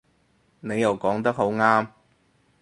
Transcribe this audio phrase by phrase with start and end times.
[0.61, 1.87] 你又講得好啱